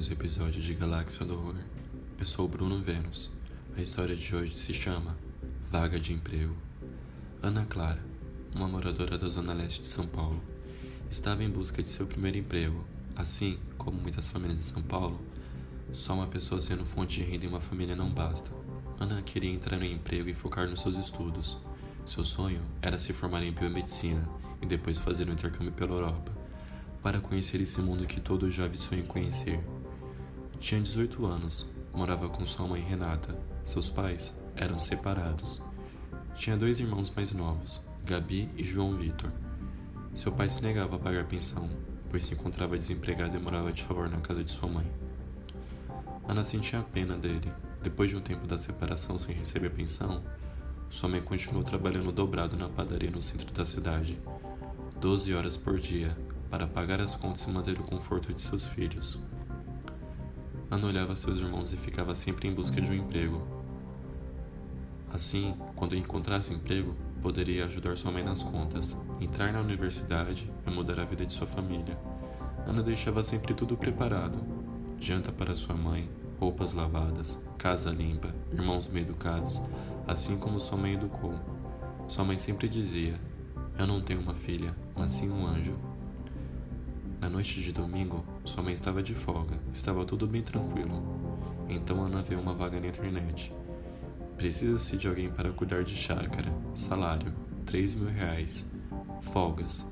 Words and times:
mais 0.00 0.08
um 0.08 0.12
episódio 0.14 0.62
de 0.62 0.72
Galáxia 0.72 1.26
do 1.26 1.34
Horror. 1.34 1.56
Eu 2.18 2.24
sou 2.24 2.46
o 2.46 2.48
Bruno 2.48 2.80
Vênus. 2.80 3.28
A 3.76 3.82
história 3.82 4.16
de 4.16 4.34
hoje 4.34 4.54
se 4.54 4.72
chama 4.72 5.14
Vaga 5.70 6.00
de 6.00 6.14
Emprego. 6.14 6.56
Ana 7.42 7.66
Clara, 7.68 8.02
uma 8.54 8.66
moradora 8.66 9.18
da 9.18 9.28
zona 9.28 9.52
leste 9.52 9.82
de 9.82 9.88
São 9.88 10.06
Paulo, 10.06 10.40
estava 11.10 11.44
em 11.44 11.50
busca 11.50 11.82
de 11.82 11.90
seu 11.90 12.06
primeiro 12.06 12.38
emprego. 12.38 12.82
Assim 13.14 13.58
como 13.76 14.00
muitas 14.00 14.30
famílias 14.30 14.56
de 14.56 14.64
São 14.64 14.80
Paulo, 14.80 15.20
só 15.92 16.14
uma 16.14 16.28
pessoa 16.28 16.62
sendo 16.62 16.86
fonte 16.86 17.16
de 17.16 17.30
renda 17.30 17.44
em 17.44 17.48
uma 17.48 17.60
família 17.60 17.94
não 17.94 18.08
basta. 18.08 18.50
Ana 18.98 19.20
queria 19.20 19.50
entrar 19.50 19.76
no 19.76 19.84
emprego 19.84 20.30
e 20.30 20.34
focar 20.34 20.66
nos 20.66 20.80
seus 20.80 20.96
estudos. 20.96 21.58
Seu 22.06 22.24
sonho 22.24 22.62
era 22.80 22.96
se 22.96 23.12
formar 23.12 23.42
em 23.42 23.52
biomedicina 23.52 24.26
e 24.62 24.66
depois 24.66 24.98
fazer 24.98 25.28
um 25.28 25.34
intercâmbio 25.34 25.72
pela 25.72 25.92
Europa 25.92 26.32
para 27.02 27.20
conhecer 27.20 27.60
esse 27.60 27.82
mundo 27.82 28.06
que 28.06 28.18
todo 28.18 28.50
jovem 28.50 28.78
sonha 28.78 29.02
em 29.02 29.06
conhecer. 29.06 29.60
Tinha 30.60 30.78
18 30.82 31.24
anos, 31.24 31.66
morava 31.90 32.28
com 32.28 32.44
sua 32.44 32.68
mãe 32.68 32.82
Renata. 32.82 33.34
Seus 33.64 33.88
pais 33.88 34.38
eram 34.54 34.78
separados. 34.78 35.62
Tinha 36.34 36.54
dois 36.54 36.78
irmãos 36.78 37.10
mais 37.16 37.32
novos, 37.32 37.82
Gabi 38.04 38.46
e 38.58 38.62
João 38.62 38.94
Vitor. 38.94 39.32
Seu 40.12 40.30
pai 40.30 40.50
se 40.50 40.62
negava 40.62 40.96
a 40.96 40.98
pagar 40.98 41.24
pensão, 41.24 41.66
pois 42.10 42.24
se 42.24 42.34
encontrava 42.34 42.76
desempregado 42.76 43.34
e 43.34 43.40
morava 43.40 43.72
de 43.72 43.82
favor 43.82 44.10
na 44.10 44.20
casa 44.20 44.44
de 44.44 44.50
sua 44.50 44.68
mãe. 44.68 44.86
Ana 46.28 46.44
sentia 46.44 46.82
pena 46.92 47.16
dele. 47.16 47.50
Depois 47.82 48.10
de 48.10 48.16
um 48.16 48.20
tempo 48.20 48.46
da 48.46 48.58
separação 48.58 49.16
sem 49.16 49.34
receber 49.34 49.70
pensão, 49.70 50.22
sua 50.90 51.08
mãe 51.08 51.22
continuou 51.22 51.64
trabalhando 51.64 52.12
dobrado 52.12 52.54
na 52.54 52.68
padaria 52.68 53.10
no 53.10 53.22
centro 53.22 53.50
da 53.54 53.64
cidade, 53.64 54.20
12 55.00 55.32
horas 55.32 55.56
por 55.56 55.78
dia, 55.78 56.14
para 56.50 56.66
pagar 56.66 57.00
as 57.00 57.16
contas 57.16 57.46
e 57.46 57.50
manter 57.50 57.80
o 57.80 57.84
conforto 57.84 58.30
de 58.34 58.42
seus 58.42 58.66
filhos. 58.66 59.18
Ana 60.70 60.86
olhava 60.86 61.16
seus 61.16 61.38
irmãos 61.38 61.72
e 61.72 61.76
ficava 61.76 62.14
sempre 62.14 62.46
em 62.46 62.54
busca 62.54 62.80
de 62.80 62.88
um 62.90 62.94
emprego. 62.94 63.42
Assim, 65.12 65.56
quando 65.74 65.96
encontrasse 65.96 66.54
emprego, 66.54 66.94
poderia 67.20 67.64
ajudar 67.64 67.96
sua 67.96 68.12
mãe 68.12 68.22
nas 68.22 68.44
contas, 68.44 68.96
entrar 69.20 69.52
na 69.52 69.60
universidade 69.60 70.48
e 70.64 70.70
mudar 70.70 71.00
a 71.00 71.04
vida 71.04 71.26
de 71.26 71.32
sua 71.32 71.46
família. 71.48 71.98
Ana 72.64 72.84
deixava 72.84 73.20
sempre 73.20 73.52
tudo 73.52 73.76
preparado: 73.76 74.38
janta 75.00 75.32
para 75.32 75.56
sua 75.56 75.74
mãe, 75.74 76.08
roupas 76.38 76.72
lavadas, 76.72 77.36
casa 77.58 77.90
limpa, 77.90 78.32
irmãos 78.52 78.86
bem 78.86 79.02
educados, 79.02 79.60
assim 80.06 80.36
como 80.36 80.60
sua 80.60 80.78
mãe 80.78 80.94
educou. 80.94 81.34
Sua 82.06 82.24
mãe 82.24 82.38
sempre 82.38 82.68
dizia: 82.68 83.20
Eu 83.76 83.88
não 83.88 84.00
tenho 84.00 84.20
uma 84.20 84.34
filha, 84.34 84.72
mas 84.94 85.10
sim 85.10 85.28
um 85.28 85.44
anjo. 85.44 85.74
Na 87.20 87.28
noite 87.28 87.60
de 87.60 87.72
domingo, 87.72 88.24
sua 88.50 88.64
mãe 88.64 88.74
estava 88.74 89.00
de 89.00 89.14
folga, 89.14 89.56
estava 89.72 90.04
tudo 90.04 90.26
bem 90.26 90.42
tranquilo. 90.42 91.00
Então 91.68 92.02
Ana 92.04 92.20
vê 92.20 92.34
uma 92.34 92.52
vaga 92.52 92.80
na 92.80 92.88
internet. 92.88 93.52
Precisa-se 94.36 94.96
de 94.96 95.06
alguém 95.06 95.30
para 95.30 95.52
cuidar 95.52 95.84
de 95.84 95.94
chácara. 95.94 96.52
Salário: 96.74 97.32
3 97.64 97.94
mil 97.94 98.10
reais. 98.10 98.68
Folgas: 99.20 99.86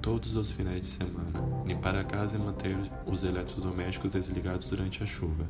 todos 0.00 0.36
os 0.36 0.52
finais 0.52 0.82
de 0.82 0.86
semana. 0.86 1.64
Limpar 1.66 1.96
a 1.96 2.04
casa 2.04 2.36
e 2.36 2.38
manter 2.38 2.76
os 3.04 3.24
eletrodomésticos 3.24 4.12
desligados 4.12 4.68
durante 4.68 5.02
a 5.02 5.06
chuva. 5.06 5.48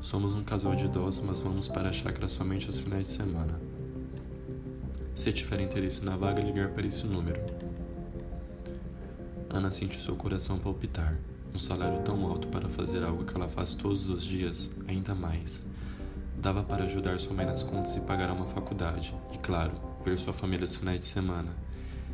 Somos 0.00 0.34
um 0.34 0.42
casal 0.42 0.74
de 0.74 0.86
idosos, 0.86 1.24
mas 1.24 1.40
vamos 1.40 1.68
para 1.68 1.90
a 1.90 1.92
chácara 1.92 2.26
somente 2.26 2.66
aos 2.66 2.80
finais 2.80 3.06
de 3.06 3.12
semana. 3.12 3.60
Se 5.14 5.32
tiver 5.32 5.60
interesse 5.60 6.04
na 6.04 6.16
vaga, 6.16 6.42
ligar 6.42 6.70
para 6.70 6.86
esse 6.86 7.06
número. 7.06 7.40
Ana 9.48 9.70
sente 9.70 10.00
seu 10.00 10.16
coração 10.16 10.58
palpitar. 10.58 11.16
Um 11.56 11.58
salário 11.58 12.02
tão 12.02 12.26
alto 12.26 12.48
para 12.48 12.68
fazer 12.68 13.02
algo 13.02 13.24
que 13.24 13.34
ela 13.34 13.48
faz 13.48 13.72
todos 13.72 14.10
os 14.10 14.22
dias, 14.22 14.70
ainda 14.86 15.14
mais. 15.14 15.64
Dava 16.36 16.62
para 16.62 16.84
ajudar 16.84 17.18
sua 17.18 17.32
mãe 17.32 17.46
nas 17.46 17.62
contas 17.62 17.96
e 17.96 18.00
pagar 18.02 18.30
uma 18.30 18.44
faculdade, 18.44 19.14
e 19.32 19.38
claro, 19.38 19.72
ver 20.04 20.18
sua 20.18 20.34
família 20.34 20.66
nos 20.66 20.76
finais 20.76 21.00
de 21.00 21.06
semana. 21.06 21.56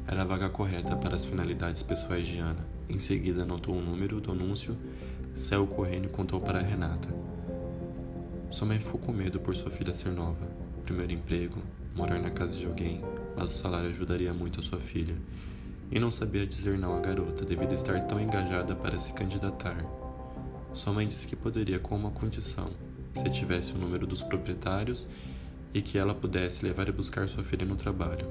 Era 0.06 0.22
a 0.22 0.24
vaga 0.24 0.48
correta 0.48 0.94
para 0.94 1.16
as 1.16 1.26
finalidades 1.26 1.82
pessoais 1.82 2.24
de 2.24 2.38
Ana. 2.38 2.64
Em 2.88 2.98
seguida, 2.98 3.42
anotou 3.42 3.74
o 3.74 3.82
número 3.82 4.20
do 4.20 4.30
anúncio, 4.30 4.76
saiu 5.34 5.66
correndo 5.66 6.04
e 6.04 6.10
contou 6.10 6.40
para 6.40 6.62
Renata. 6.62 7.08
Sua 8.48 8.68
mãe 8.68 8.78
ficou 8.78 9.00
com 9.00 9.10
medo 9.10 9.40
por 9.40 9.56
sua 9.56 9.72
filha 9.72 9.92
ser 9.92 10.12
nova, 10.12 10.46
primeiro 10.84 11.14
emprego, 11.14 11.60
morar 11.96 12.20
na 12.20 12.30
casa 12.30 12.56
de 12.56 12.64
alguém, 12.64 13.02
mas 13.36 13.50
o 13.50 13.54
salário 13.54 13.90
ajudaria 13.90 14.32
muito 14.32 14.60
a 14.60 14.62
sua 14.62 14.78
filha 14.78 15.16
e 15.92 16.00
não 16.00 16.10
sabia 16.10 16.46
dizer 16.46 16.78
não 16.78 16.96
à 16.96 17.00
garota 17.00 17.44
devido 17.44 17.72
a 17.72 17.74
estar 17.74 18.00
tão 18.06 18.18
engajada 18.18 18.74
para 18.74 18.98
se 18.98 19.12
candidatar. 19.12 19.76
Sua 20.72 20.92
mãe 20.92 21.06
disse 21.06 21.26
que 21.26 21.36
poderia 21.36 21.78
com 21.78 21.94
uma 21.94 22.10
condição, 22.10 22.70
se 23.14 23.28
tivesse 23.28 23.74
o 23.74 23.78
número 23.78 24.06
dos 24.06 24.22
proprietários 24.22 25.06
e 25.74 25.82
que 25.82 25.98
ela 25.98 26.14
pudesse 26.14 26.64
levar 26.64 26.88
e 26.88 26.92
buscar 26.92 27.28
sua 27.28 27.44
filha 27.44 27.66
no 27.66 27.76
trabalho. 27.76 28.26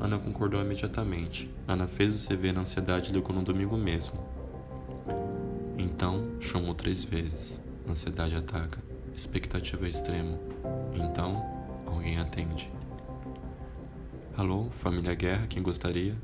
Ana 0.00 0.18
concordou 0.18 0.60
imediatamente. 0.60 1.48
Ana 1.68 1.86
fez 1.86 2.14
o 2.14 2.28
CV 2.28 2.52
na 2.52 2.62
ansiedade 2.62 3.10
e 3.10 3.14
ligou 3.14 3.34
no 3.34 3.42
domingo 3.42 3.76
mesmo. 3.76 4.18
Então, 5.78 6.26
chamou 6.40 6.74
três 6.74 7.04
vezes. 7.04 7.60
Ansiedade 7.88 8.34
ataca. 8.34 8.82
Expectativa 9.14 9.88
extremo. 9.88 10.38
Então, 10.94 11.42
alguém 11.86 12.18
atende. 12.18 12.70
Alô, 14.36 14.66
família 14.82 15.14
Guerra, 15.14 15.46
quem 15.46 15.62
gostaria? 15.62 16.14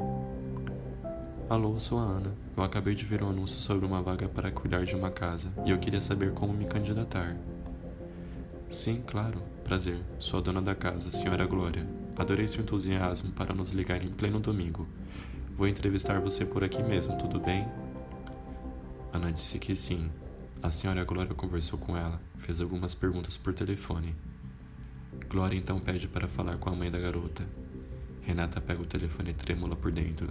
Alô, 1.50 1.78
sou 1.78 1.98
a 1.98 2.02
Ana. 2.02 2.34
Eu 2.56 2.62
acabei 2.62 2.94
de 2.94 3.04
ver 3.04 3.22
um 3.22 3.28
anúncio 3.28 3.58
sobre 3.58 3.84
uma 3.84 4.00
vaga 4.00 4.28
para 4.28 4.50
cuidar 4.50 4.84
de 4.84 4.94
uma 4.94 5.10
casa 5.10 5.52
e 5.66 5.70
eu 5.70 5.78
queria 5.78 6.00
saber 6.00 6.32
como 6.32 6.52
me 6.52 6.64
candidatar. 6.64 7.36
Sim, 8.68 9.02
claro. 9.06 9.42
Prazer. 9.64 10.00
Sou 10.18 10.40
a 10.40 10.42
dona 10.42 10.62
da 10.62 10.74
casa, 10.74 11.10
senhora 11.10 11.46
Glória. 11.46 11.86
Adorei 12.16 12.46
seu 12.46 12.62
entusiasmo 12.62 13.32
para 13.32 13.54
nos 13.54 13.70
ligar 13.70 14.02
em 14.02 14.10
pleno 14.10 14.40
domingo. 14.40 14.86
Vou 15.54 15.68
entrevistar 15.68 16.20
você 16.20 16.44
por 16.44 16.64
aqui 16.64 16.82
mesmo, 16.82 17.18
tudo 17.18 17.38
bem? 17.38 17.68
Ana 19.12 19.30
disse 19.30 19.58
que 19.58 19.76
sim. 19.76 20.10
A 20.62 20.70
senhora 20.70 21.04
Glória 21.04 21.34
conversou 21.34 21.78
com 21.78 21.96
ela, 21.96 22.20
fez 22.38 22.60
algumas 22.60 22.94
perguntas 22.94 23.36
por 23.36 23.52
telefone. 23.52 24.14
Glória 25.28 25.56
então 25.56 25.78
pede 25.78 26.08
para 26.08 26.28
falar 26.28 26.56
com 26.56 26.70
a 26.70 26.74
mãe 26.74 26.90
da 26.90 26.98
garota 26.98 27.42
Renata 28.22 28.60
pega 28.60 28.80
o 28.80 28.86
telefone 28.86 29.34
trêmula 29.34 29.74
por 29.74 29.90
dentro. 29.90 30.28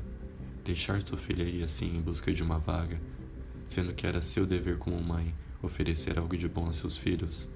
Deixar 0.64 1.02
sua 1.02 1.18
filha 1.18 1.44
ir 1.44 1.64
assim 1.64 1.96
em 1.96 2.02
busca 2.02 2.32
de 2.32 2.44
uma 2.44 2.60
vaga, 2.60 3.02
sendo 3.68 3.94
que 3.94 4.06
era 4.06 4.22
seu 4.22 4.46
dever 4.46 4.78
como 4.78 5.02
mãe 5.02 5.34
oferecer 5.62 6.18
algo 6.18 6.36
de 6.36 6.48
bom 6.48 6.68
a 6.68 6.74
seus 6.74 6.98
filhos. 6.98 7.50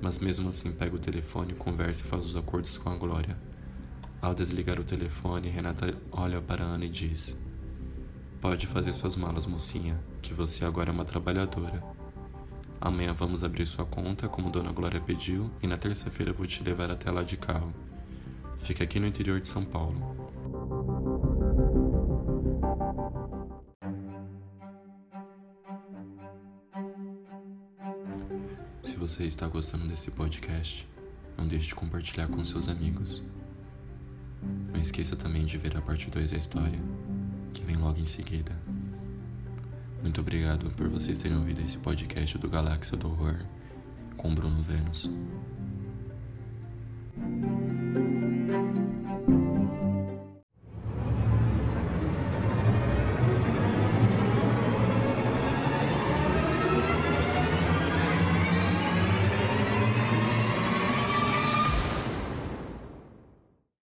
Mas 0.00 0.18
mesmo 0.18 0.48
assim 0.48 0.70
pega 0.72 0.94
o 0.94 0.98
telefone, 0.98 1.54
conversa 1.54 2.04
e 2.04 2.08
faz 2.08 2.24
os 2.24 2.36
acordos 2.36 2.76
com 2.76 2.90
a 2.90 2.96
Glória. 2.96 3.36
Ao 4.20 4.34
desligar 4.34 4.78
o 4.80 4.84
telefone, 4.84 5.48
Renata 5.48 5.94
olha 6.10 6.40
para 6.40 6.64
Ana 6.64 6.84
e 6.84 6.88
diz: 6.88 7.36
Pode 8.40 8.66
fazer 8.66 8.92
suas 8.92 9.16
malas, 9.16 9.46
mocinha, 9.46 9.98
que 10.22 10.34
você 10.34 10.64
agora 10.64 10.90
é 10.90 10.92
uma 10.92 11.04
trabalhadora. 11.04 11.82
Amanhã 12.80 13.12
vamos 13.12 13.42
abrir 13.42 13.66
sua 13.66 13.86
conta, 13.86 14.28
como 14.28 14.50
Dona 14.50 14.72
Glória 14.72 15.00
pediu, 15.00 15.50
e 15.62 15.66
na 15.66 15.76
terça-feira 15.76 16.32
vou 16.32 16.46
te 16.46 16.62
levar 16.62 16.90
até 16.90 17.10
lá 17.10 17.22
de 17.22 17.36
carro. 17.36 17.72
Fica 18.58 18.84
aqui 18.84 19.00
no 19.00 19.06
interior 19.06 19.40
de 19.40 19.48
São 19.48 19.64
Paulo. 19.64 20.23
Se 28.84 28.96
você 28.96 29.24
está 29.24 29.48
gostando 29.48 29.88
desse 29.88 30.10
podcast, 30.10 30.86
não 31.38 31.48
deixe 31.48 31.68
de 31.68 31.74
compartilhar 31.74 32.28
com 32.28 32.44
seus 32.44 32.68
amigos. 32.68 33.22
Não 34.70 34.78
esqueça 34.78 35.16
também 35.16 35.46
de 35.46 35.56
ver 35.56 35.74
a 35.74 35.80
parte 35.80 36.10
2 36.10 36.32
da 36.32 36.36
história, 36.36 36.78
que 37.54 37.64
vem 37.64 37.76
logo 37.76 37.98
em 37.98 38.04
seguida. 38.04 38.52
Muito 40.02 40.20
obrigado 40.20 40.70
por 40.72 40.86
vocês 40.90 41.18
terem 41.18 41.38
ouvido 41.38 41.62
esse 41.62 41.78
podcast 41.78 42.36
do 42.36 42.46
Galáxia 42.46 42.94
do 42.94 43.08
Horror 43.08 43.38
com 44.18 44.34
Bruno 44.34 44.60
Vênus. 44.60 45.10